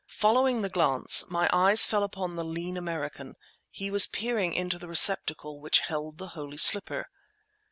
Following 0.17 0.63
the 0.63 0.69
glance, 0.69 1.29
my 1.29 1.47
eyes 1.53 1.85
fell 1.85 2.01
upon 2.01 2.35
the 2.35 2.43
lean 2.43 2.75
American; 2.75 3.35
he 3.69 3.91
was 3.91 4.07
peering 4.07 4.51
into 4.55 4.79
the 4.79 4.87
receptacle 4.87 5.59
which 5.59 5.81
held 5.81 6.17
the 6.17 6.29
holy 6.29 6.57
slipper. 6.57 7.07